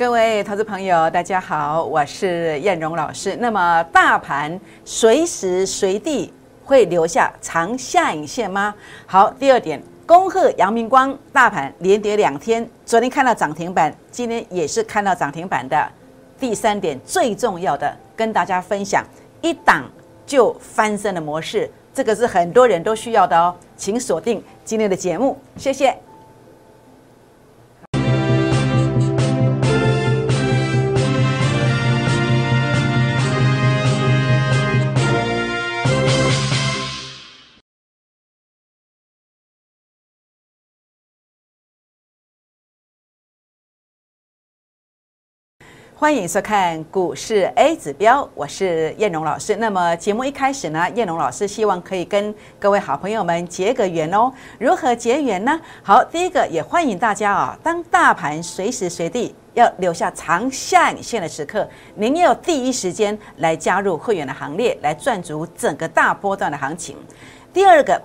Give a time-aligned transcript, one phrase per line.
[0.00, 3.36] 各位投资朋友，大家好，我是燕荣老师。
[3.38, 6.32] 那么，大盘随时随地
[6.64, 8.74] 会留下长下影线吗？
[9.04, 15.86] 好，第二点，恭贺阳明光大盘连跌两天，昨天看到涨停板，今天也是看到涨停板的。
[16.38, 19.04] 第三点，最重要的，跟大家分享
[19.42, 19.84] 一档
[20.24, 25.94] 就翻身的模式，这个是很多人都需要的哦，请锁定今天的节目，谢谢。
[46.00, 49.56] 欢迎收看股市 A 指标，我是燕荣老师。
[49.56, 54.32] 那么节目一开始呢，燕荣老师希望可以跟各位好朋友们结个缘哦。
[54.58, 55.60] 如何结缘呢？
[55.82, 66.96] 好，第一个也欢迎大家啊，当大盘随时随地要留下长下影线的时刻，您要第一时间来加入会员的行列，来赚足整个大波段的行情。
[67.52, 68.00] 第二个，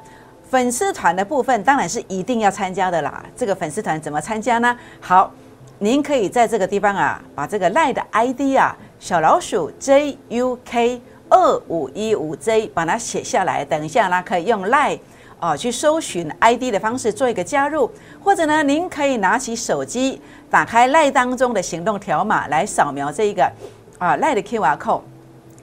[0.49, 3.23] 粉丝团的部分当然是一定要参加的啦。
[3.37, 4.77] 这个粉丝团怎么参加呢？
[4.99, 5.31] 好。
[5.79, 13.65] 您可以在这个地方啊，把这个赖的 ID 啊，小老鼠 JUK 二五一五 J 把它写下来。
[13.65, 14.97] 等一下呢，可以用赖
[15.37, 17.91] 啊去搜寻 ID 的方式做一个加入，
[18.23, 23.51] 或者呢，您可以拿起手机，打开赖当中的行动条码来扫描这一个
[23.97, 25.01] 啊赖的 QR code。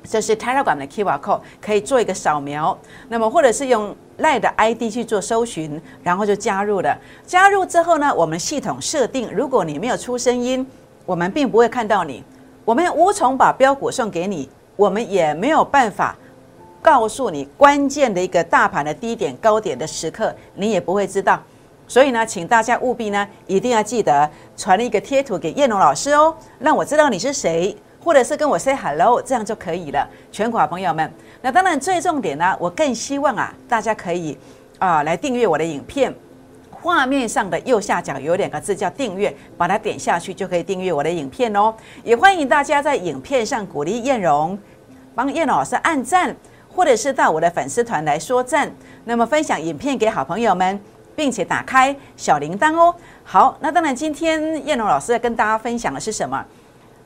[0.09, 2.77] 这是 Telegram 的 QR code，可以做一个扫描。
[3.09, 6.97] 那么，或者是用 Lie 的 ID 去做搜寻，然后就加入了。
[7.27, 10.67] 加入之后呢，我们系统设定，如果你没有出声音，
[11.07, 12.23] 我们并不会看到你。
[12.65, 16.17] 我们无从把标股送给你，我们也没有办法
[16.81, 21.43] 告诉你关键的一个大盘的低点、高点的时刻，你也不会知道。
[21.89, 27.77] 所以呢，请大家务必呢，一定要记得传一个贴图给叶龙老师哦，让我知道你是谁。
[28.03, 30.09] 或者是跟我 say hello，这样就可以了。
[30.33, 34.37] 全国朋友们，那当然最重点呢，我更希望啊，大家可以
[34.79, 36.13] 啊来订阅我的影片。
[36.71, 41.73] 画面上的右下角有两个字叫订阅，把它点下去就可以订阅我的影片哦。
[42.03, 44.59] 也欢迎大家在影片上鼓励燕荣，
[45.15, 46.35] 帮燕老师按赞，
[46.75, 48.69] 或者是到我的粉丝团来说赞。
[49.05, 50.81] 那么分享影片给好朋友们，
[51.15, 52.93] 并且打开小铃铛哦。
[53.23, 56.45] 好，那当然今天燕荣老师要跟大家分享的是什么？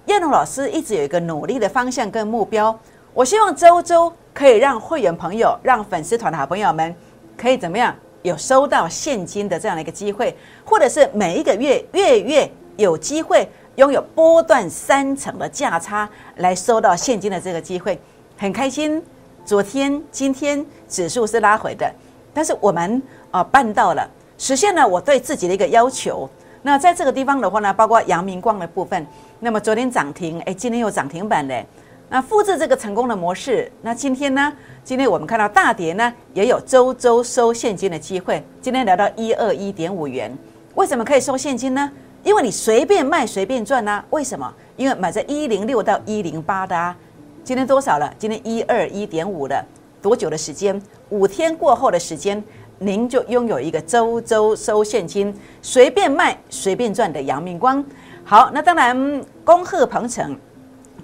[0.07, 2.77] 燕龙老师一直有一个努力的方向跟目标，
[3.13, 6.95] 我希望周周可以让会员朋友、让粉丝团的好朋友们
[7.37, 18.01] 可以怎么样有收到现金的这样的一个机会，或者是每一个月月月有机会拥有波段三成的价差来收到现金的这个机会，
[18.39, 19.03] 很开心。
[19.45, 21.93] 昨天、今天指数是拉回的，
[22.33, 23.03] 但是我们
[23.33, 26.31] 啊办到了，实现了我对自己的一个要求。
[26.63, 29.05] 那在这个地方的话呢，包括阳明光的部分。
[29.39, 31.67] 那么昨天涨停，哎，今天又涨停板嘞。
[32.09, 34.53] 那复制这个成功的模式，那今天呢？
[34.83, 38.43] 今天我们看到大跌呢，也有周周收现金的机会。
[38.63, 40.35] 今天来到一二一点五元，
[40.75, 41.91] 为什么可以收现金呢？
[42.25, 44.03] 因为你随便卖随便赚呐。
[44.11, 44.51] 为什么？
[44.77, 46.97] 因为买在一零六到一零八的啊。
[47.45, 48.11] 今天多少了？
[48.19, 49.63] 今天一二一点五了。
[50.01, 50.81] 多久的时间？
[51.11, 52.43] 五天过后的时间，
[52.79, 57.85] 您就拥有一个周周收现金、随便卖随便赚的阳明光。
[58.29, 60.37] 好，那当然，恭贺鹏程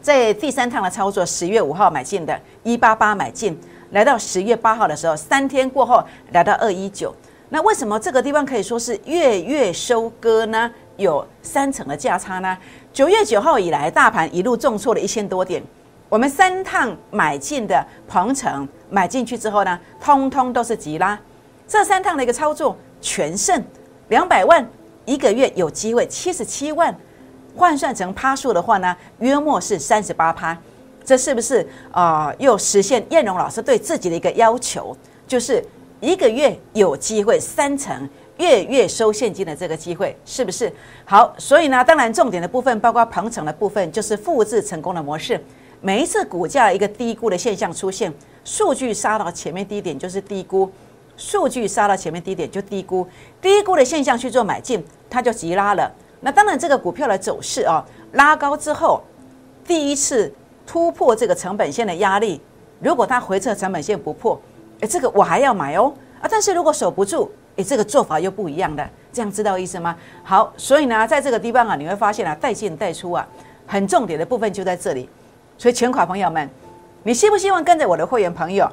[0.01, 3.57] 在第三趟的操作，十月五号买进的，一八八买进，
[3.93, 6.03] 来到十月八号的时候，三天过后
[6.33, 7.15] 来到二一九。
[7.51, 10.69] 那为什么这个地方可以说是月月收割呢？
[10.97, 12.59] 有三成的价差呢？
[12.93, 15.63] 九月九号以来，大盘一路重挫了一千多点，
[16.09, 21.17] 我们三趟买进的鹏程买进去之后呢，通通都是急拉，
[21.69, 23.63] 这三趟的一个操作全胜，
[24.09, 24.69] 两百万
[25.05, 26.93] 一个月有机会七十七万。
[27.57, 30.57] 换算成趴数的话呢，约莫是三十八趴，
[31.05, 32.33] 这是不是啊？
[32.39, 34.97] 又实现燕荣老师对自己的一个要求，
[35.27, 35.65] 就是
[36.01, 38.09] 一个月有机会三成，
[38.39, 40.73] 月月收现金的这个机会，是不是？
[41.05, 45.41] 好，所以呢，当然重点的部分，包括鹏程的部分，就是复制成功的模式。
[45.81, 48.13] 每一次股价一个低估的现象出现，
[48.45, 50.71] 数据杀到前面低点就是低估，
[51.17, 53.07] 数据杀到前面低点就低估，
[53.41, 55.93] 低估的现象去做买进，它就急拉了。
[56.25, 59.03] 那当然，这个股票的走势啊，拉高之后，
[59.67, 60.33] 第一次
[60.65, 62.41] 突破这个成本线的压力，
[62.81, 64.41] 如果它回撤成本线不破，
[64.81, 66.29] 诶，这个我还要买哦啊！
[66.31, 69.97] 但是如果守不住，诶，这个做法又不一样的，这样知道意思吗？
[70.23, 73.27] 好，所以呢，在这个地方啊，你会发现啊，带进带出啊，
[73.67, 75.09] 很重点的部分就在这里。
[75.59, 76.49] 所以，全款朋友们，
[77.03, 78.71] 你希不希望跟着我的会员朋友，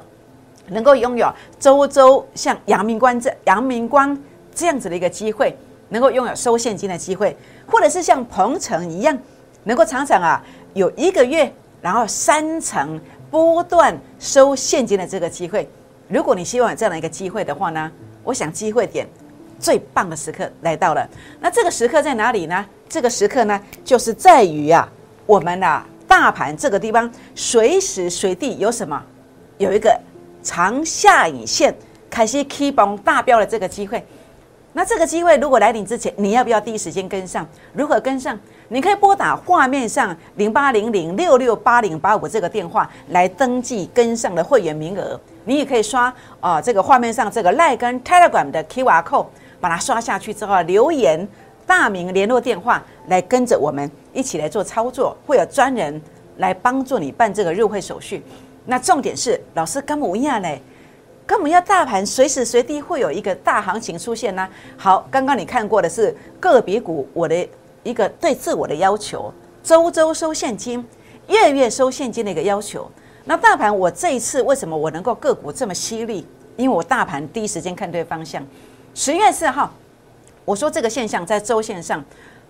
[0.68, 4.16] 能够拥有周周像阳明光这阳明光
[4.54, 5.56] 这样子的一个机会？
[5.90, 9.16] 能够拥有收现金的机会，或者是像鹏程一样
[9.64, 10.42] 能够常常啊
[10.72, 11.52] 有一个月，
[11.82, 12.98] 然后三成
[13.30, 15.68] 波段收现金的这个机会。
[16.08, 17.92] 如果你希望有这样的一个机会的话呢，
[18.24, 19.06] 我想机会点
[19.58, 21.08] 最棒的时刻来到了。
[21.40, 22.64] 那这个时刻在哪里呢？
[22.88, 24.88] 这个时刻呢，就是在于啊，
[25.26, 29.00] 我们啊大盘这个地方随时随地有什么，
[29.58, 29.96] 有一个
[30.42, 31.72] 长下影线
[32.08, 34.04] 开始 keep on 大标的这个机会。
[34.72, 37.46] 那这个机会如果来临之前，你要不要第一时间跟上？
[37.72, 38.38] 如何跟上？
[38.68, 45.20] 你可以拨打画面上零八零零六六八零八五这个电话来登记跟上的会员名额。
[45.44, 49.26] 你也可以刷啊，这个画面上这个赖跟 Telegram 的 QR code，
[49.60, 51.26] 把它刷下去之后留言
[51.66, 56.00] 大名、联络电话，来跟着我们一起来做操作，会有专人
[56.36, 58.22] 来帮助你办这个入会手续。
[58.66, 60.62] 那重点是，老师跟我一样嘞，
[61.30, 64.48] 可我们要大盘随时随地会有一个大行情出现呢。
[64.76, 67.48] 好，刚刚你看过的是个别股，我的。
[67.82, 69.32] 一个对自我的要求，
[69.62, 70.84] 周周收现金，
[71.28, 72.90] 月月收现金的一个要求。
[73.24, 76.26] 那大盘我这一次为什么我能够个股这么犀利？
[76.58, 78.46] 因为我大盘第一时间看对方向。
[78.94, 79.72] 十月四号，
[80.44, 82.04] 我说这个现象在周线上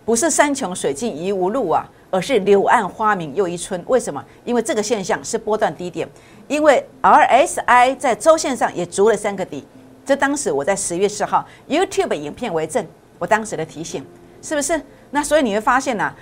[0.05, 3.83] 不是山穷水尽疑无路啊，而是柳暗花明又一村。
[3.87, 4.25] 为什么？
[4.45, 6.09] 因为这个现象是波段低点，
[6.49, 9.67] 因为 RSI 在周线上也足了三个底。
[10.05, 12.85] 这当时我在十月四号 YouTube 影片为证，
[13.19, 14.05] 我当时的提醒
[14.43, 14.81] 是不是？
[15.11, 16.13] 那所以你会发现呢，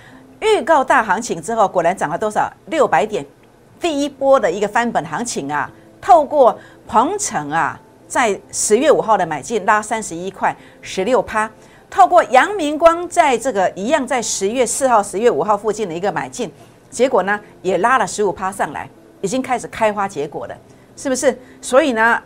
[0.41, 2.51] 预告大行情之后，果然涨了多少？
[2.67, 3.25] 六百点，
[3.79, 6.55] 第一波的一个翻本行情啊，透过
[6.87, 11.49] 鹏程啊，在十月五号的买进拉三十一块十六趴，
[11.89, 16.51] 透过阳明光在这个一样在十月四号、十月五号附近的一个买进，
[16.89, 18.87] 结果呢也拉了十五趴上来，
[19.21, 20.55] 已经开始开花结果了，
[20.95, 21.37] 是不是？
[21.61, 22.21] 所以呢，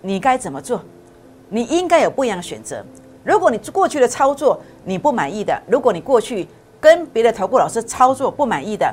[0.00, 0.82] 你该怎么做？
[1.48, 2.84] 你应该有不一样的选择。
[3.22, 6.48] 如果你过去的操作你不满意的，如果你过去
[6.80, 8.92] 跟别的投顾老师操作不满意的，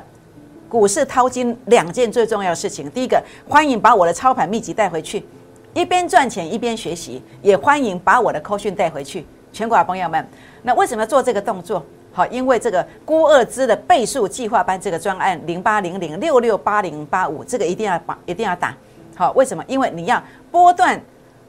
[0.68, 5.24] 股市淘金两件最重要的事情，第一个，欢迎把我的操盘秘籍带回去，
[5.74, 9.26] 一边赚钱一边学习，也欢迎把我的扣讯带回去。
[9.52, 10.26] 全国的朋友们，
[10.62, 11.84] 那为什么要做这个动作？
[12.12, 18.74] 好，因为这个估二支的倍数计划班这个专案零八零零六六八零八五，这个一定要把一定要打。
[19.16, 19.64] 好，为什么？
[19.66, 21.00] 因为你要波段。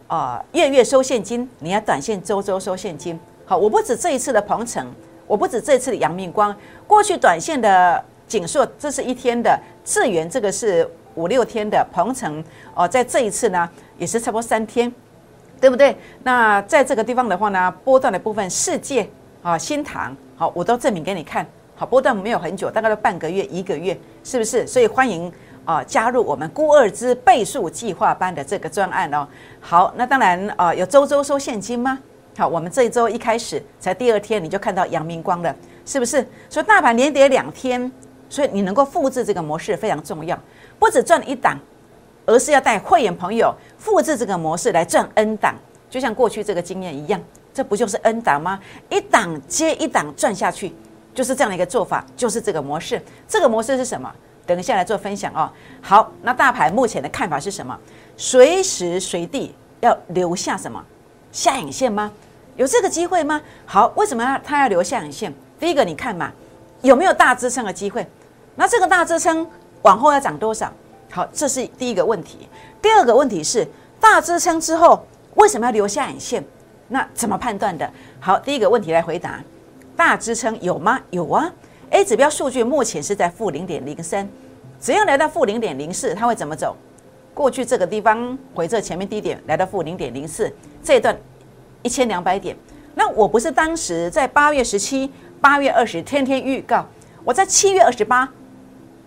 [0.07, 3.19] 啊，月月收现金，你要短线周周收现金。
[3.45, 4.91] 好，我不止这一次的鹏程，
[5.27, 6.55] 我不止这一次的阳明光，
[6.87, 9.55] 过去短线的锦硕，这是一天的
[9.85, 12.43] 智源，这个是五六天的鹏程。
[12.73, 13.69] 哦，在这一次呢，
[13.99, 14.91] 也是差不多三天，
[15.59, 15.95] 对不对？
[16.23, 19.09] 那在这个地方的话呢，波段的部分，世界
[19.41, 21.45] 啊，新塘，好，我都证明给你看。
[21.75, 24.65] 好，波段没有很久，大概都半个月、一个月，是不是？
[24.65, 25.31] 所以欢迎。
[25.65, 29.27] 啊，加入我们孤二之倍数计划班的这个专案哦。
[29.59, 31.99] 好，那当然啊，有周周收现金吗？
[32.35, 35.55] 好，我们这一周一开始才第二天，你就看到阳明光了，
[35.85, 36.27] 是不是？
[36.49, 37.91] 所以大盘连跌两天，
[38.29, 40.35] 所以你能够复制这个模式非常重要，
[40.79, 41.59] 不止赚一档，
[42.25, 45.55] 而是要带会员朋友复制这个模式来赚 N 档，
[45.89, 47.19] 就像过去这个经验一样，
[47.53, 48.59] 这不就是 N 档吗？
[48.89, 50.73] 一档接一档赚下去，
[51.13, 53.01] 就是这样的一个做法，就是这个模式。
[53.27, 54.11] 这个模式是什么？
[54.45, 55.51] 等一下来做分享哦。
[55.81, 57.77] 好，那大盘目前的看法是什么？
[58.17, 60.83] 随时随地要留下什么
[61.31, 62.11] 下影线吗？
[62.55, 63.41] 有这个机会吗？
[63.65, 65.33] 好，为什么要它要留下影线？
[65.59, 66.31] 第一个，你看嘛，
[66.81, 68.05] 有没有大支撑的机会？
[68.55, 69.47] 那这个大支撑
[69.83, 70.73] 往后要涨多少？
[71.11, 72.47] 好，这是第一个问题。
[72.81, 73.67] 第二个问题是
[73.99, 76.43] 大支撑之后为什么要留下影线？
[76.87, 77.91] 那怎么判断的？
[78.19, 79.43] 好，第一个问题来回答：
[79.95, 80.99] 大支撑有吗？
[81.11, 81.51] 有啊。
[81.91, 84.29] A 指标数据目前是在负零点零三，
[84.79, 86.75] 只要来到负零点零四，它会怎么走？
[87.33, 91.17] 过去这个地方回撤前面低点来到负零点零四，这一段
[91.81, 92.55] 一千两百点。
[92.93, 95.11] 那我不是当时在八月十七、
[95.41, 96.85] 八月二十天天预告，
[97.23, 98.31] 我在七月二十八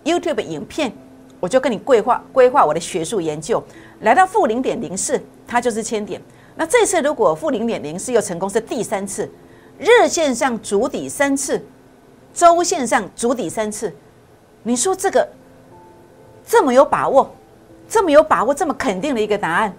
[0.03, 0.91] YouTube 影片
[1.43, 3.61] 我就跟你规划规划我的学术研究，
[3.99, 6.21] 来到负零点零四，它就是千点。
[6.55, 9.29] 那这次如果负零点零四又成功是第三次，
[9.77, 11.61] 日线上筑底三次。
[12.33, 13.93] 周线上筑底三次，
[14.63, 15.27] 你说这个
[16.47, 17.29] 这么有把握，
[17.89, 19.73] 这么有把握，这么肯定的一个答案，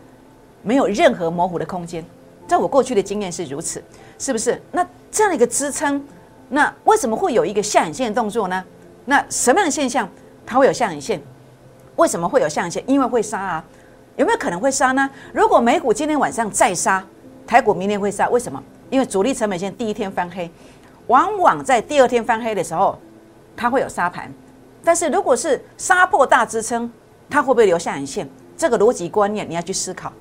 [0.61, 2.05] 没有任何模糊的空间。
[2.47, 3.83] 在我过去的经验是如此，
[4.19, 4.61] 是不是？
[4.71, 6.07] 那这样的一个支撑，
[6.51, 8.63] 那为什么会有一个下影线的动作呢？
[9.07, 10.07] 那什么样的现象
[10.45, 11.19] 它会有下影线？
[11.97, 12.83] 为什么会有下影线？
[12.87, 13.65] 因为会杀啊，
[14.17, 15.09] 有没有可能会杀呢？
[15.33, 17.05] 如果美股今天晚上再杀，
[17.47, 18.63] 台股明天会杀，为什么？
[18.91, 20.51] 因为主力成本线第一天翻黑。
[21.09, 22.99] 往往在第二天翻黑的时候，
[23.55, 24.33] 它会有杀盘，
[24.83, 26.91] 但是如果是杀破大支撑，
[27.29, 28.29] 它会不会留下影线？
[28.57, 30.13] 这个逻辑观念你要去思考，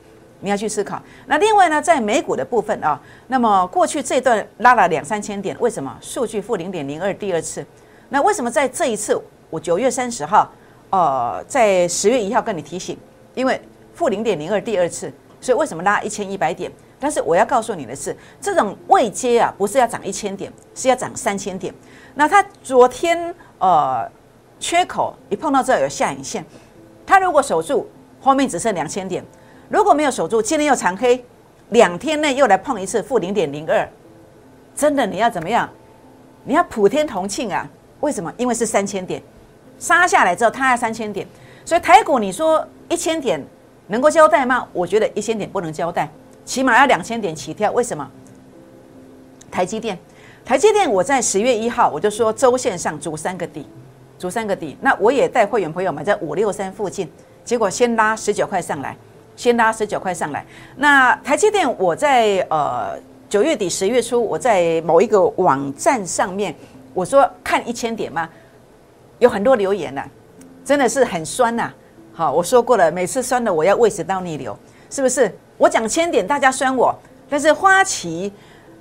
[0.42, 1.02] 你要去思考。
[1.26, 5.96] 那另外呢，在美股的部分啊，那么过去这段拉了两三千点，为什么？
[6.02, 7.66] 数据负零点零二第二次，
[8.10, 9.18] 那为什么在这一次
[9.50, 10.52] 我九月三十号，
[10.94, 12.96] 呃，在十月一号跟你提醒？
[13.34, 13.60] 因为
[13.96, 16.72] 负零点零二第二次，所以为什么拉一千一百点？
[17.00, 21.74] 但是我要告诉你的是，这种未接啊，不是要涨一千点，是要涨三千点。
[22.14, 24.08] 那它昨天呃
[24.60, 26.46] 缺口一碰到这有下影线，
[27.08, 27.90] 它如果守住，
[28.22, 29.24] 后面只剩两千点；
[29.70, 31.26] 如果没有守住，今天又长黑，
[31.70, 33.90] 两天内又来碰一次负零点零二，
[34.76, 35.68] 真的你要怎么样？
[36.44, 37.68] 你要普天同庆啊！
[38.02, 38.32] 为什么？
[38.38, 39.20] 因为是三千点
[39.80, 41.28] 杀下来之后，它要三千点，
[41.66, 43.44] 所以台股你说一千点
[43.88, 44.68] 能够交代吗？
[44.72, 46.10] 我觉得一千点不能交代。
[46.46, 48.10] 起码要两千点起跳，为什么？
[49.50, 49.98] 台积电，
[50.44, 53.66] 台积电，我在十月一号我就说周线上足三个底，
[54.18, 54.76] 足三个底。
[54.82, 57.10] 那我也带会员朋友买在五六三附近，
[57.46, 58.96] 结果先拉十九块上来，
[59.36, 60.46] 先拉十九块上来。
[60.76, 62.98] 那台积电，我在呃
[63.30, 66.54] 九月底十月初，我在某一个网站上面
[66.94, 68.28] 我说看一千点吗？
[69.20, 70.04] 有很多留言呐，
[70.66, 71.72] 真的是很酸呐。
[72.14, 74.58] 好，我说过了，每次酸的我要胃食道逆流，
[74.90, 75.34] 是不是？
[75.58, 76.94] 我讲千点，大家酸我，
[77.30, 78.32] 但是花旗、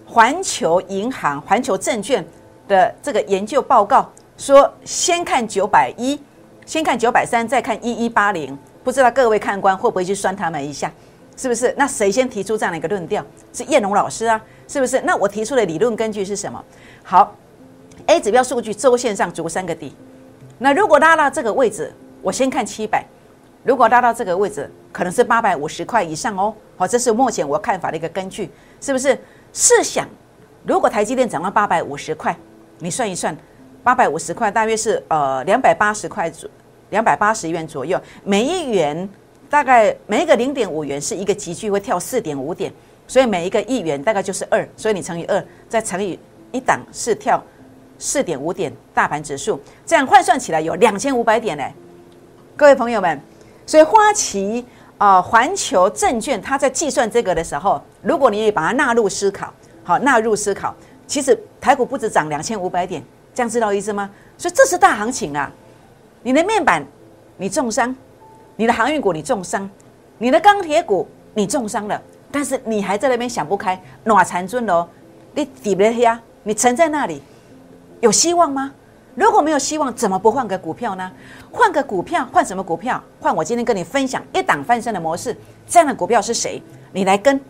[0.07, 2.25] 环球银行、环球证券
[2.67, 6.21] 的这个研究报告说，先看九百一，
[6.67, 10.93] 先看九百三，再看一一八零，不知道各位看官会不会去酸他们一下？
[11.35, 11.75] 是不是？
[11.79, 13.25] 那谁先提出这样的一个论调？
[13.53, 15.01] 是叶龙老师啊，是不是？
[15.01, 16.63] 那我提出的理论根据是什么？
[17.03, 17.35] 好
[18.07, 19.95] ，A 指标数据周线上足三个底，
[20.63, 21.93] 那如果拉到这个位置，
[22.23, 23.05] 我先看七百。
[23.65, 26.55] 如果拉到这个位置，可能是八百五十块以上哦。
[26.77, 28.49] 好，这是目前我看法的一个根据，
[28.81, 29.19] 是不是？
[29.53, 30.09] 试想，
[30.65, 32.35] 如果台积电涨到八百五十块，
[32.79, 33.37] 你算一算，
[33.83, 36.49] 八百五十块大约是呃两百八十块左，
[36.91, 38.01] 两百八十元左右。
[38.23, 39.09] 每一元
[39.51, 42.73] 大概每一个零点五元是一个集聚会跳四点五点，
[43.09, 46.17] 所以每一个亿元大概就是二，所以你乘以二，再乘以
[46.53, 47.43] 一档是跳
[48.03, 51.65] 四点五点大盘指数，这样换算起来有两千五百点呢。
[52.57, 53.21] 各位朋友们。
[53.65, 54.67] 所以花旗
[54.99, 59.55] 啊，环球证券，它在计算这个的时候，如果你也把它纳入思考，
[59.85, 60.75] 好纳入思考，
[61.07, 63.01] 其实台股不止涨两千五百点，
[63.33, 64.11] 这样知道意思吗？
[64.37, 65.51] 所以这是大行情啊！
[66.25, 66.85] 你的面板
[67.37, 67.95] 你重伤，
[68.57, 69.71] 你的航运股你重伤，
[70.19, 74.87] 你的钢铁股你重伤了，但是你还在那边想不开，暖残尊哦，
[75.35, 76.21] 你底不黑啊？
[76.43, 77.23] 你沉在那里，
[78.03, 78.73] 有希望吗？
[79.15, 81.09] 如果没有希望，怎么不换个股票呢？
[81.53, 83.01] 换个股票，换什么股票？
[83.21, 85.37] 换我今天跟你分享一档翻身的模式。
[85.69, 86.61] 这样的股票是谁？
[86.91, 87.41] 你来跟，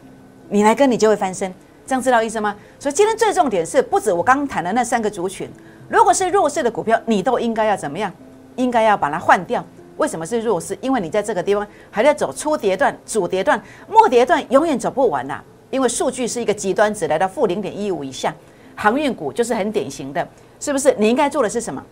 [0.51, 1.53] 你来跟，你就会翻身。
[1.87, 2.55] 这样知道意思吗？
[2.79, 5.51] 所以今天最重点是，不止我刚刚谈的那三个族群，
[5.89, 8.13] 如果是弱势的股票，你都应该要怎么样？
[8.57, 9.65] 应该要把它换掉。
[9.97, 10.77] 为什么是弱势？
[10.83, 15.41] 因为你在这个地方还在走初跌段、主跌段、末跌段，永远走不完呐。
[15.71, 18.35] 因为数据是一个极端值，来到负零点一五以下，
[18.75, 20.27] 航运股就是很典型的。
[20.61, 21.83] 是不是你应该做的是什么？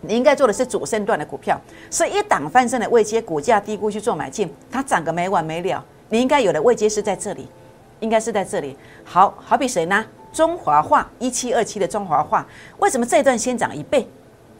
[0.00, 5.84] 你应该做的是主升段的股票，是一档翻身的位阶，股价低估去做买进，它涨个没完没了。
[6.08, 7.48] 你应该有的位阶是在这里，
[8.00, 8.76] 应该是在这里。
[9.04, 10.04] 好好比谁呢？
[10.32, 12.46] 中华化一七二七的中华化，
[12.78, 14.06] 为什么这一段先涨一倍？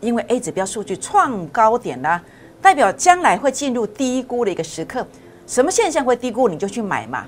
[0.00, 2.22] 因为 A 指标数据创高点啦，
[2.62, 5.06] 代表将来会进入低估的一个时刻。
[5.46, 7.26] 什么现象会低估，你就去买嘛。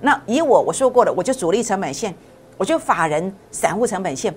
[0.00, 2.14] 那以我我说过了，我就主力成本线，
[2.60, 4.34] 我就法人散户成本线。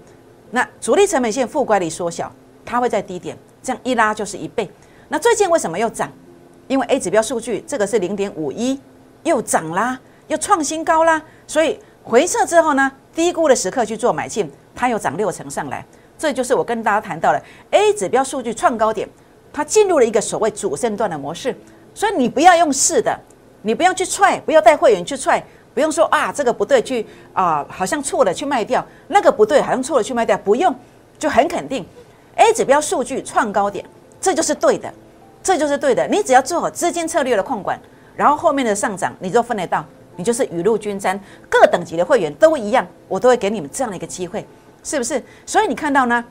[0.50, 4.72] 那主力成本线负乖离缩小，它会在低点，这样一拉就是一倍。
[5.10, 6.10] 那最近为什么又涨？
[6.70, 8.80] 因为 A 指标数据这个是零点五一，
[9.24, 11.22] 又涨啦，又创新高啦。
[11.46, 15.86] 所以回撤之后呢，低估的时刻去做买进，它又涨六成上来。
[16.18, 19.06] 这就是我跟大家谈到的 A 指标数据创高点，
[19.52, 21.54] 它进入了一个所谓主升段的模式。
[21.94, 23.20] 所以你不要用试的，
[23.64, 25.44] 你不要去踹，不要带会员去踹。
[25.74, 30.38] 不用说啊，这个不对，去啊，好像错了去卖掉；那个不对，好像错了去卖掉。
[30.38, 30.74] 不用，
[31.18, 31.86] 就很肯定
[32.36, 33.84] ，A 指标数据创高点，
[34.22, 34.94] 这就是对的，
[35.42, 36.08] 这就是对的。
[36.08, 37.80] 你只要做好资金策略的控管，
[38.16, 39.84] 然后后面的上涨你就分得到，
[40.16, 41.20] 你就是雨露均沾。
[41.50, 44.46] 各等级的会员都一样，我都会给你们这样的一个机会，
[44.84, 45.22] 是不是？
[45.46, 46.24] 所以你看到呢，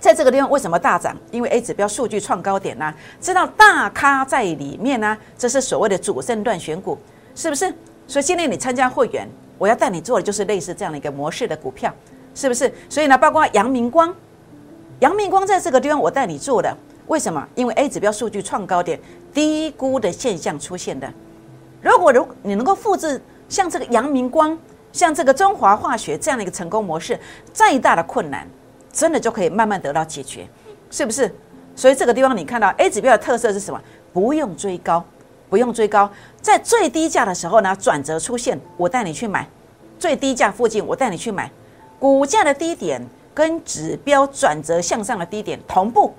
[0.00, 1.16] 在这个地方为什么大涨？
[1.30, 6.98] 因为 A 指标数据创高点呢，知道大咖在里面呢，这是所谓的主升段选股，
[7.36, 7.72] 是不是？
[8.12, 9.26] 所以今天你参加会员，
[9.56, 11.90] 我要带你做的就是类似这样的一个模式的股票，
[12.34, 12.70] 是不是？
[12.86, 14.14] 所以呢，包括阳明光，
[15.00, 16.76] 阳明光在这个地方我带你做的，
[17.06, 17.48] 为什么？
[17.54, 19.00] 因为 A 指标数据创高点，
[19.32, 21.10] 低估的现象出现的。
[21.80, 24.58] 如果如你能够复制像这个阳明光，
[24.92, 27.18] 像这个中华化学这样的一个成功模式，
[27.50, 28.46] 再大的困难，
[28.92, 30.46] 真的就可以慢慢得到解决，
[30.90, 31.34] 是不是？
[31.74, 33.80] 所以这个地方你看到 A 指标的特色是什么？
[34.12, 35.02] 不用追高。
[35.52, 39.42] 不用追高，在最低价的时候呢，转折出现，我带你去买；
[39.98, 41.50] 最低价附近，我带你去买。
[41.98, 46.14] 股价的低点跟指标转折向上的低点同步，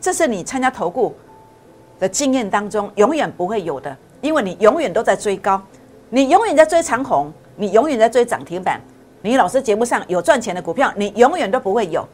[0.00, 1.14] 这是你参加投顾
[2.00, 5.62] 的经验当中永远不会有的，因为你永远都在追高，
[6.08, 8.80] 你永远在追长红，你永远在追涨停板。
[9.22, 12.04] 你老师节目上有赚钱的股票，你永远都不会有。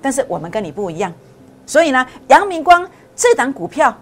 [0.00, 1.12] 但是我们跟你不一样，
[1.66, 3.94] 所以呢，阳明光这档股票，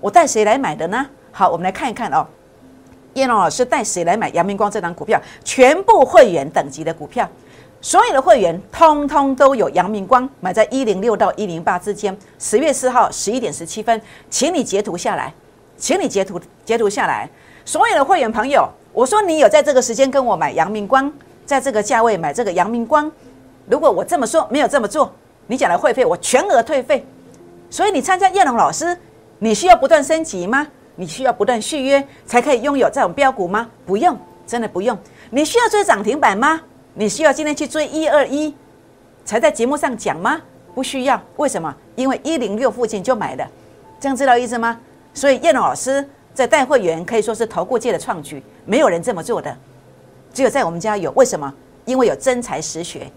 [0.00, 1.06] 我带谁来买的呢？
[1.30, 2.26] 好，我们来看一看哦。
[3.14, 5.20] 叶龙老师带谁来买阳明光这档股票？
[5.44, 7.28] 全部会员等级的股票，
[7.80, 12.16] 所有的会员通通都有阳明光买在一零六到一零八之间。
[12.38, 15.34] 十月四号十一点十七分，请你截图下来，
[15.76, 17.28] 请你截图截图下来。
[17.64, 21.12] 所有的会员朋友，我说你有在这个时间跟我买阳明光，
[21.44, 23.10] 在这个价位买这个阳明光，
[23.66, 25.12] 如果我这么说没有这么做，
[25.48, 27.04] 你讲的会费我全额退费。
[27.68, 28.96] 所以你参加叶龙老师，
[29.40, 30.66] 你需要不断升级吗？
[30.96, 33.68] 你需要不断续约才可以拥有这种标股吗？
[33.86, 34.16] 不用，
[34.46, 34.96] 真的不用。
[35.30, 36.60] 你需要追涨停板吗？
[36.92, 38.54] 你需要今天去追一二一
[39.24, 40.38] 才在节目上讲吗？
[40.74, 41.18] 不需要。
[41.36, 41.74] 为什么？
[41.96, 43.50] 因为一零六附近就买了，
[43.98, 44.78] 这样知道意思吗？
[45.14, 49.56] 所以叶老师在带会员可以说是投顾界的创举，没有人这么做的，
[50.34, 51.10] 只有在我们家有。
[51.12, 51.50] 为什么？
[51.86, 53.10] 因为有真才实学，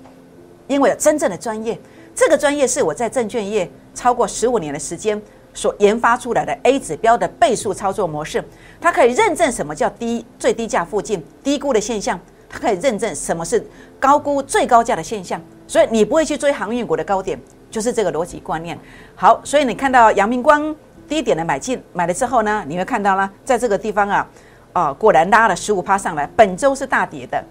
[0.67, 1.77] 因为有真正的专业。
[2.15, 5.21] 这个专业是我在证券业超过十五年的时间。
[5.53, 8.43] 所研发出来的 A 指标的倍数操作模式，
[8.81, 12.19] 它可以认证什么叫低最低价附近低估的现象，
[12.49, 13.65] 它可以认证什么是
[13.99, 15.41] 高估最高价的现象。
[15.67, 17.39] 所以你不会去追航运股的高点，
[17.71, 18.77] 就是这个逻辑观念。
[19.15, 20.75] 好，所以你看到阳明光
[21.07, 24.29] 低点的买进买了之后呢，你会看到呢，在这个地方啊，
[24.73, 26.27] 啊，果然拉了十五趴上来。
[26.35, 27.43] 本周是大跌的，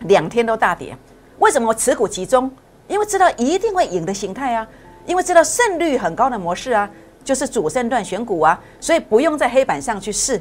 [0.00, 0.96] 两天都大跌。
[1.38, 2.50] 为什么我持股集中？
[2.88, 4.66] 因为知道一定会赢的形态啊，
[5.06, 6.90] 因为知道胜率很高的模式啊。
[7.24, 10.40] 就是主升段选股啊，所以不用在黑板上去试，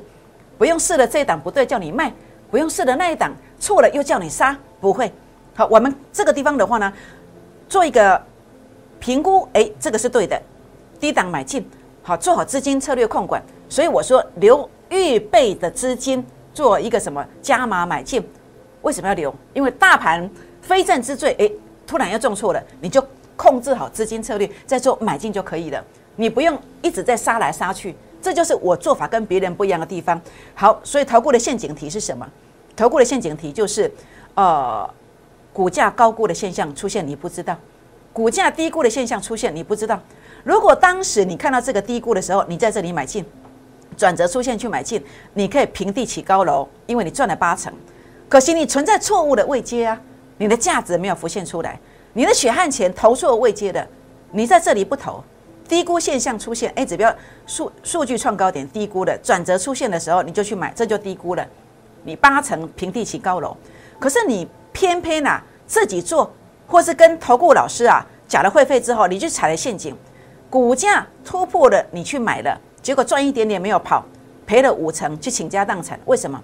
[0.58, 2.14] 不用试了这一档不对叫你卖，
[2.52, 5.12] 不用试的那一档错了又叫你杀，不会。
[5.56, 6.92] 好，我们这个地方的话呢，
[7.70, 8.22] 做一个
[9.00, 10.40] 评估，哎，这个是对的，
[11.00, 11.66] 低档买进，
[12.02, 13.42] 好，做好资金策略控管。
[13.70, 18.22] 所以我说留预备的资金做一个什么加码买进，
[18.82, 19.34] 为什么要留？
[19.54, 20.30] 因为大盘
[20.62, 21.50] 非战之罪，哎，
[21.88, 23.04] 突然又重错了，你就
[23.36, 25.84] 控制好资金策略，再做买进就可以了。
[26.16, 30.20] 你不用一直在杀来杀去，这就是我做法跟别人不一样的地方。
[30.54, 32.28] 好，所以投顾的陷阱题是什么？
[32.76, 33.92] 投顾的陷阱题就是，
[34.36, 34.90] 呃，
[35.52, 37.56] 股价高估的现象出现，你不知道；
[38.12, 40.00] 股价低估的现象出现，你不知道。
[40.44, 43.24] 如果当时你看到这个低估的时候，你在这里买进，
[43.96, 47.72] 转折出现去买进，你可以平地起高楼，因为你赚了八成。
[48.28, 50.02] 可惜你存在错误的位阶啊，
[50.38, 51.80] 你的价值没有浮现出来，
[52.14, 53.88] 你的血汗钱投错位阶的，
[54.32, 55.24] 你在这里不投。
[55.68, 57.14] 低估现象出现哎指标
[57.46, 61.46] 数数据创高点低估了转折出现的时候，你就去买，这就低估了。
[62.04, 63.56] 你八成平地起高楼，
[64.00, 66.32] 可是你偏偏啊自己做，
[66.68, 69.96] 或是跟投顾老师啊缴了会费之后，你去踩了陷阱，
[70.50, 74.04] 股价突破了，你去买了，结果赚一点点没有跑，
[74.46, 75.98] 赔了五成，去倾家荡产。
[76.06, 76.44] 为什么？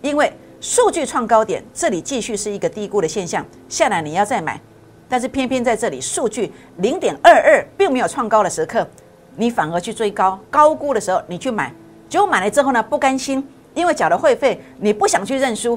[0.00, 4.60] 因为数据创高点，这里继续是一个低估的现象，下来你要再买。
[5.10, 8.86] 但是偏偏在这里，数据零点二二并没有创高的时刻，
[9.34, 11.74] 你反而去追高，高估的时候你去买，
[12.08, 13.44] 结果买了之后呢不甘心，
[13.74, 15.76] 因为缴了会费，你不想去认输，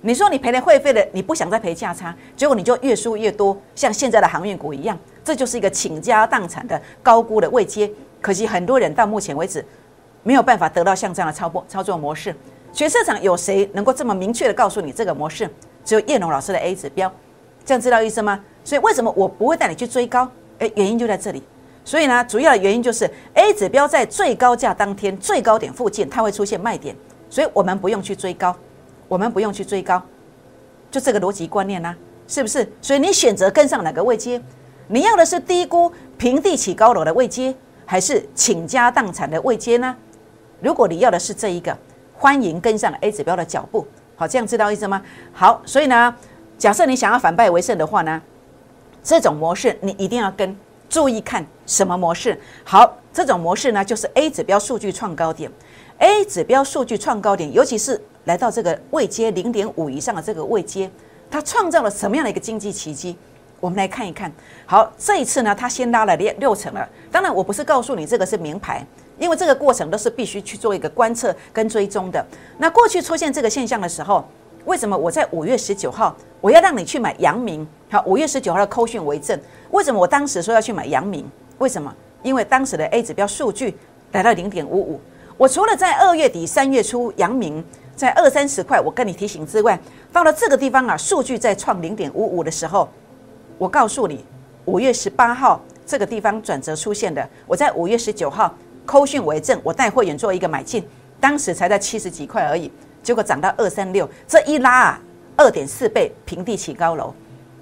[0.00, 7.88] 你说你赔了会费了，你不想再赔价差，结果你就越输越多，像现在的航运股一样，这就是一个倾家荡产的高估的未接。
[8.20, 9.64] 可惜很多人到目前为止
[10.24, 12.34] 没有办法得到像这样的操作操作模式。
[12.72, 15.48] 全市场有谁能够这么明确的告诉你这个模式？
[15.84, 17.12] 只有叶龙老师的 A 指标。
[17.64, 18.40] 这样知道意思吗？
[18.64, 20.30] 所以为什么我不会带你去追高？
[20.58, 21.42] 诶，原因就在这里。
[21.82, 26.94] 所以呢，主要的原因就是 A 指标在最高价当天最高点附近，它会出现卖点，
[27.30, 28.54] 所以我们不用去追高，
[29.08, 30.00] 我们不用去追高，
[30.90, 31.96] 就这个逻辑观念呢，
[32.28, 32.70] 是不是？
[32.82, 34.40] 所以你选择跟上哪个位阶？
[34.88, 37.54] 你要的是低估平地起高楼的位阶，
[37.86, 39.96] 还是倾家荡产的位阶呢？
[40.60, 41.76] 如果你要的是这一个，
[42.12, 43.86] 欢迎跟上 A 指标的脚步。
[44.16, 45.02] 好，这样知道意思吗？
[45.32, 46.14] 好，所以呢。
[46.60, 48.20] 假设你想要反败为胜的话呢，
[49.02, 50.54] 这种模式你一定要跟
[50.90, 52.38] 注意看什么模式？
[52.64, 55.50] 好，这种模式呢就是 A 指标数据创高点
[56.00, 60.90] ，A 指标数据创高点，尤其是来到这个位阶零点五以上的这个位阶，
[61.30, 63.16] 它创造了什么样的一个经济奇迹？
[63.58, 64.30] 我们来看一看。
[64.66, 66.86] 好，这一次呢，它先拉了六六成了。
[67.10, 68.86] 当然，我不是告诉你这个是名牌，
[69.18, 72.22] 因为这个过程都是必须去做一个观测跟追踪的。
[72.58, 74.22] 那过去出现这个现象的时候。
[74.70, 77.66] 为什么我在五月十九号我要让你去买阳明？
[77.90, 79.36] 好，五月十九号的扣讯为证。
[79.72, 81.28] 为什么我当时说要去买阳明？
[81.58, 81.92] 为什么？
[82.22, 83.76] 因为当时的 A 指标数据
[84.12, 85.00] 来到零点五五。
[85.36, 87.64] 我除了在二月底三月初阳明
[87.96, 89.76] 在二三十块，我跟你提醒之外，
[90.12, 92.88] 到了这个地方啊，数据在创零点五五的时候，
[93.58, 94.24] 我告诉你，
[94.66, 98.54] 五月十八号这个地方转折出现的，我在五月十九号
[98.86, 100.86] 扣讯为证，我带会员做一个买进，
[101.18, 102.70] 当时才在七十几块而已，
[103.02, 105.00] 结果涨到二三六，这一拉啊，
[105.36, 107.14] 二点四倍，平地起高楼，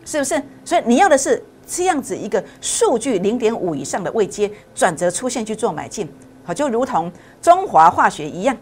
[0.05, 0.42] 是不是？
[0.64, 6.09] 所以你要的是这样子一个数据零点五以上的位阶转折出现去做买进，
[6.44, 8.57] 好，就如同中华化学一样，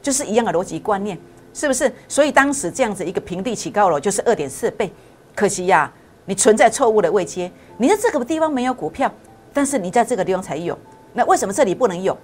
[0.00, 1.18] 就是一样的逻辑观念。
[1.56, 1.88] 是不是？
[2.08, 4.92] 所以当时这样子一个平地起高楼就是二点四倍，
[5.36, 5.88] 可惜呀，
[6.24, 9.08] 你存在错误的位阶，你在这个地方没有股票，
[9.52, 10.76] 但是你在这个地方才有。
[11.12, 12.18] 那为什么这里不能有？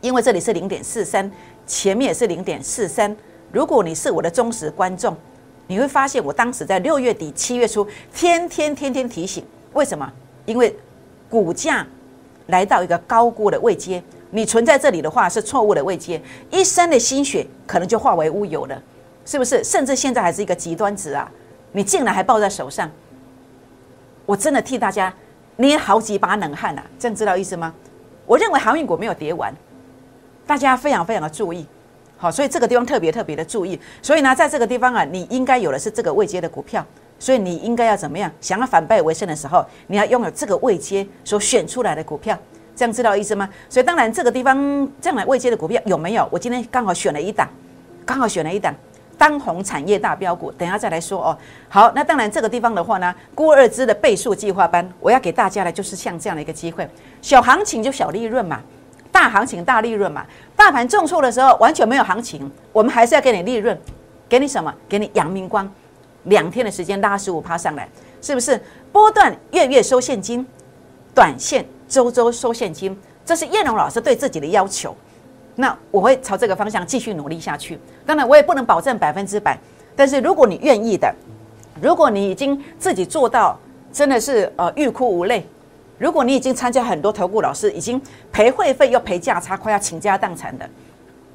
[0.00, 1.30] 因为这里是零点四三，
[1.66, 3.14] 前面也是零点四三。
[3.52, 5.16] 如果你是我的忠实观众，
[5.66, 10.10] 你会发现我当时在六月底七月初，天天天天提醒，为什么？
[10.44, 10.74] 因为
[11.28, 11.86] 股价
[12.46, 14.02] 来到一个高估的位阶。
[14.30, 18.82] 你存在这里的话是错误的位阶，一生的心血可能就化为乌有了，
[19.24, 19.62] 是不是？
[19.62, 21.30] 甚至现在还是一个极端值啊！
[21.72, 22.90] 你竟然还抱在手上，
[24.26, 25.14] 我真的替大家
[25.56, 26.84] 捏好几把冷汗啊！
[26.98, 27.72] 这样知道意思吗？
[28.26, 29.54] 我认为航运股没有跌完，
[30.46, 31.66] 大家非常非常的注意，
[32.16, 33.78] 好，所以这个地方特别特别的注意。
[34.00, 36.84] 所以呢，在这个地方啊，你应该有的是这个未接的股票，
[37.18, 38.30] 所以你应该要怎么样？
[38.40, 42.38] 想要反败为胜的时候，你要拥有这个未接所选出来的股票。
[42.76, 43.48] 这样知道意思吗？
[43.70, 44.56] 所以当然这个地方
[45.00, 46.28] 这样来未接的股票有没有？
[46.30, 47.48] 我今天刚好选了一档，
[48.04, 48.74] 刚好选了一档
[49.16, 51.38] 当红产业大标股，等下再来说哦。
[51.70, 56.86] 好，那当然这个地方的话呢，郭二支的倍数计划班，我要给大家的就是像这样的一个机会，
[57.22, 58.60] 小行情就小利润嘛，
[59.16, 60.26] 大行情大利润嘛。
[60.54, 63.78] 大盘重挫的时候完全没有行情，我们还是要给你利润，
[64.28, 64.70] 给你什么？
[64.86, 65.66] 给你阳明光，
[66.24, 67.88] 两天的时间拉十五趴上来，
[68.20, 68.60] 是不是？
[68.92, 70.46] 波段月月收现金，
[71.14, 71.64] 短线。
[71.88, 74.94] 周周收现金，这是叶龙老师对自己的要求。
[75.54, 77.78] 那我会朝这个方向继续努力下去。
[78.04, 79.56] 当然，我也不能保证百分之百，
[79.94, 81.14] 但是如果你愿意的，
[81.80, 83.56] 如果你已经自己做到，
[83.92, 85.46] 真的是呃欲哭无泪。
[85.98, 90.68] 如果你已经参加很多投顾老师，已经赔会费又赔价差，快要倾家荡产的，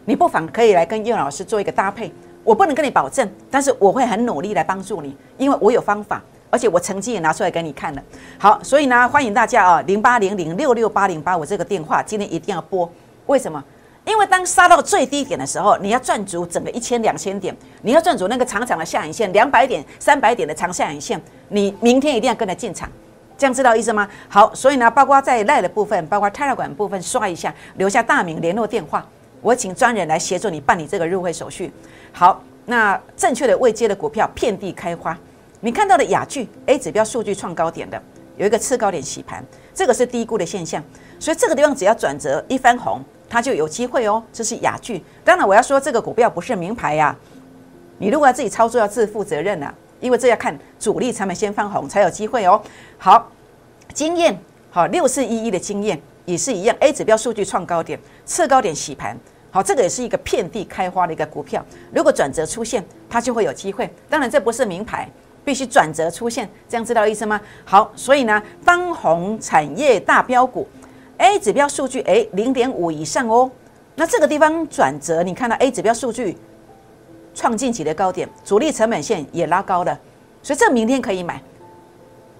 [0.05, 2.11] 你不妨可以来跟叶老师做一个搭配。
[2.43, 6.21] 我不能跟你保证，但是我会很努力来帮助你，因为我有方法。
[6.53, 8.03] 而且我成绩也拿出来给你看了，
[8.37, 12.91] 好，所以呢，欢迎大家啊，零八零零六六八零八五这个电话，今天一定要拨。
[13.27, 13.63] 为什么？
[14.03, 22.89] 因为当杀到最低点的时候，你要赚足整个一千两千点，你要赚足那个长长的下影线，两百点、三百点的长下影线，你明天一定要跟着进场，
[23.41, 24.07] 这样知道意思吗？
[24.29, 29.03] 好，所以呢，包括在赖的部分，包括泰勒管部分，刷一下，留下大名、联络电话，
[29.41, 31.73] 我请专人来协助你办理这个入会手续。
[32.13, 35.17] 好，那正确的未接的股票遍地开花。
[35.59, 37.99] 你看到的雅聚 A 指标数据创高点的，
[38.37, 40.83] 有一个次高点洗盘，这个是低估的现象，
[41.19, 44.21] 所以这个地方只要转折一翻红，它就有机会哦。
[44.31, 47.15] 这是雅聚，当然我要说这个股票不是名牌呀，
[47.97, 52.61] 你如果要自己操作要自负责任呐，因为这要看主力才能先翻红才有机会哦。
[52.97, 53.31] 好，
[53.93, 54.37] 经验
[54.69, 59.17] 好六四一一的经验也是一样，A 指标数据创高点，次高点洗盘，
[59.51, 63.89] 好，这个也是一个遍地开花的一个股票，如果转折出现，它就会有机会。
[64.09, 65.07] 当然这不是名牌。
[65.43, 67.41] 必须转折出现，这样知道意思吗？
[67.65, 70.67] 好，所以呢，当红产业大标股
[71.17, 73.49] ，A 指标数据诶零点五以上哦。
[73.95, 76.37] 那这个地方转折，你看到 A 指标数据
[77.33, 79.97] 创近期的高点，主力成本线也拉高了，
[80.43, 81.41] 所以这明天可以买，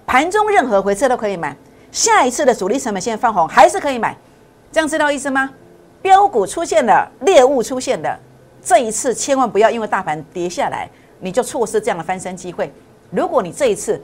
[0.06, 1.56] 盘中任何回撤都可以买。
[1.90, 4.16] 下一次的主力成本线放红还是可以买，
[4.70, 5.50] 这样知道意思吗？
[6.00, 8.18] 标股出现了，猎物出现的，
[8.62, 10.88] 这一次千万不要因为大盘跌下来，
[11.20, 12.72] 你就错失这样的翻身机会。
[13.10, 14.00] 如果你这一次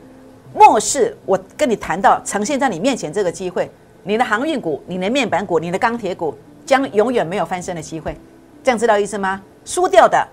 [0.54, 3.70] 漠视我跟你谈到呈现在你面前这个机会，
[4.02, 8.14] 你的航运股、你的面板股、你的钢铁股将永远没有翻身的机会，
[8.62, 9.42] 这样知道意思吗？
[9.64, 10.26] 输掉的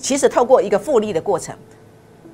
[0.00, 1.54] 其实透过一个复利的过程，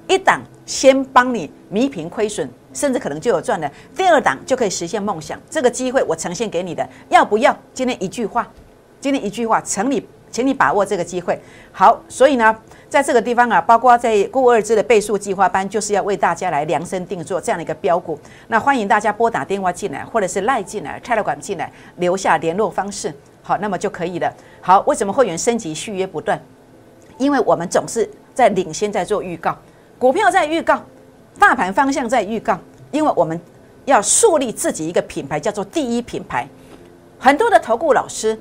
[0.07, 5.39] 一档先帮你弥平亏损，甚至可能就有赚的；第二档就可以实现梦想。
[5.51, 7.55] 这个机会我呈现给你的，要不要？
[7.75, 8.49] 今天一句话，
[9.01, 11.39] 今天一句话，请你，请你把握这个机会。
[11.73, 12.57] 好，所以呢。
[12.89, 18.17] 在这个地方啊，包括在固二支的倍数计划班，就是要为大家来量身定做这样的一个标股。
[18.47, 24.33] 那欢迎大家拨打电话进来，或者是赖进来、拆了管进来，留下联络方式，好，那么就可以了。
[24.61, 26.41] 好，为什么会员升级续约不断？
[27.19, 29.57] 因为我们总是在领先，在做预告，
[29.99, 30.83] 股票在预告，
[31.39, 32.59] 大盘方向在预告，
[32.91, 33.41] 因为我们
[33.85, 36.49] 要树立自己一个品牌，叫做第一品牌。
[37.19, 38.39] 很多的投顾老师，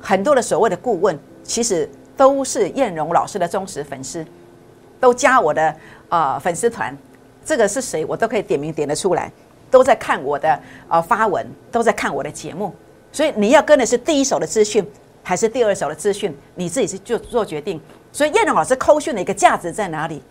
[0.00, 1.88] 很多的所谓的顾问，其实。
[2.18, 4.24] 都是燕荣老师的忠实粉丝，
[4.98, 5.76] 都加我的
[6.08, 6.96] 啊粉丝团。
[7.44, 9.30] 这个是谁，我都可以点名点得出来。
[9.70, 12.74] 都在看我的啊发文，都在看我的节目。
[13.12, 14.82] 所以你要跟的是第一手的资讯，
[15.22, 17.78] 还是第二手的资讯，你自己去做做决定。
[18.16, 20.22] 所以燕龙老师扣讯的一个价值在哪里？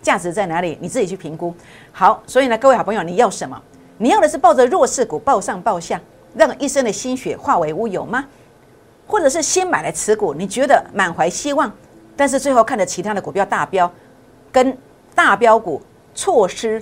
[0.00, 0.78] 价值在哪里？
[0.80, 1.52] 你自己去评估。
[1.90, 3.60] 好，所以呢，各位好朋友，你要什么？
[3.98, 6.00] 你要的是抱着弱势股抱上抱下，
[6.36, 8.24] 让一生的心血化为乌有吗？
[9.08, 11.72] 或者是先买来持股，你觉得满怀希望，
[12.16, 13.92] 但是最后看着其他的股票大标，
[14.52, 14.78] 跟
[15.12, 15.82] 大标股
[16.14, 16.80] 错失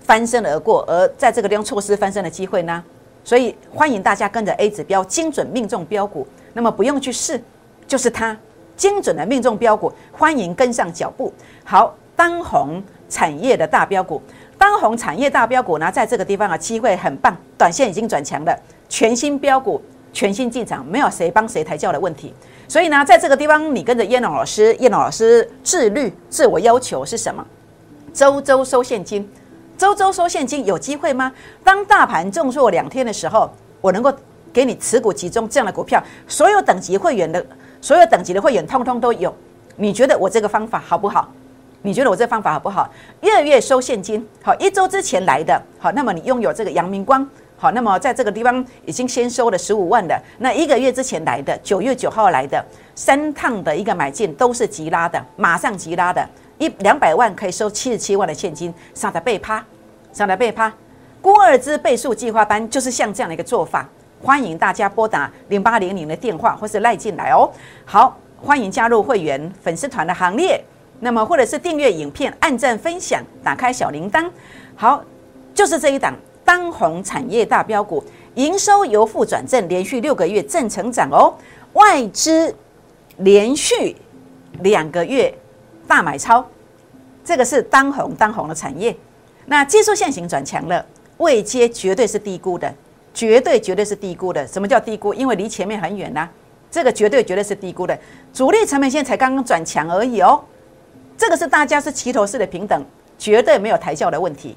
[0.00, 2.84] 翻身而过，而在这个地方错失翻身的机会呢？
[3.24, 7.42] 所以欢迎大家跟着 A 指标精准命中标股，那么不用去试，
[7.86, 8.38] 就是它
[8.76, 11.32] 精准的命中标股，欢迎跟上脚步。
[11.64, 14.20] 好，当红产业的大标股，
[14.58, 18.56] 当红产业大标股呢，在这个地方啊，机会很棒，短线已经转强了，
[18.88, 19.80] 全新标股，
[20.12, 22.34] 全新进场，没有谁帮谁抬轿的问题。
[22.66, 27.44] 所以呢，在这个地方，你跟着燕老师，燕老师自律自我要求是什么？
[28.12, 29.28] 周周收现金。
[29.76, 31.32] 周周收现金有机会吗？
[31.64, 34.12] 当大盘重挫两天的时候，我能够
[34.52, 37.44] 给你持股集中这样的股票，所有等级会员的，
[37.84, 39.30] 所有等级的会员通通都有。
[39.76, 41.30] 你觉得我这个方法好不好？
[41.82, 42.90] 你觉得我这个方法好不好？
[43.20, 56.26] 月月收现金，好，一周之前来的，好，那么你拥有这个阳明光，好，那么在这个地方已经先收了十五万的，那一个月之前来的，九月九号来的，三趟的一个买进都是急拉的，马上急拉的。
[56.56, 59.62] 一两百万可以收七十七万的现金，上台被趴，
[60.10, 60.72] 上台被趴，
[61.20, 63.86] 孤二之倍数计划班就是像这样的一个做法，
[64.24, 67.50] 欢迎大家拨打零八零零的电话或是赖进来哦。
[67.84, 70.58] 好，欢迎加入会员粉丝团的行列，
[71.00, 74.26] 那么或者是订阅影片、按赞、分享、打开小铃铛。
[74.74, 75.04] 好，
[75.52, 78.02] 就是这一档当红产业大标股，
[78.36, 81.34] 营收由负转正，连续六个月正成长哦，
[81.74, 82.56] 外资
[83.18, 83.94] 连续
[84.60, 85.32] 两个月。
[85.86, 86.42] 大买超，
[87.22, 88.96] 这个是当红当红的产业。
[89.44, 90.82] 那技术线型转强了，
[91.18, 92.74] 未接绝对是低估的，
[93.14, 94.46] 绝对绝对是低估的。
[94.46, 95.14] 什么叫低估？
[95.14, 96.28] 因为离前面很远呐，
[96.70, 97.98] 这个绝对绝对是低估的。
[98.32, 100.42] 主力成本线才刚刚转强而已哦，
[101.16, 102.84] 这个是大家是齐头式的平等，
[103.16, 104.56] 绝对没有抬轿的问题。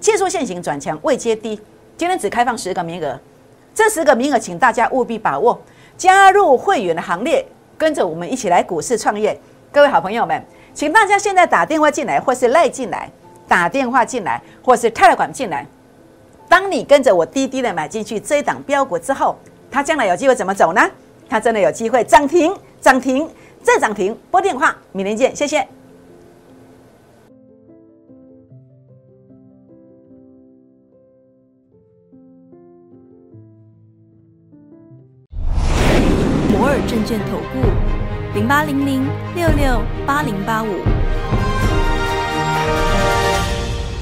[0.00, 1.60] 技术线型转强，未接低，
[1.96, 3.18] 今天只开放十个名额，
[3.74, 5.60] 这十个名额请大家务必把握，
[5.96, 7.44] 加入会员的行列，
[7.76, 9.38] 跟着我们一起来股市创业。
[9.72, 10.42] 各位好朋友们。
[10.74, 13.10] 请大家现在打电话进来，或是赖进来，
[13.48, 15.66] 打电话进来，或是泰管进来。
[16.48, 19.36] 当你跟着我滴滴的买进去这一档标股之后，
[19.70, 20.80] 它将来有机会怎么走呢？
[21.28, 23.28] 它真的有机会涨停，涨停
[23.62, 24.16] 再涨停。
[24.30, 25.66] 拨电话，明天见，谢谢。
[36.50, 37.68] 摩尔证券投顾。
[38.34, 40.68] 零八零零六六八零八五。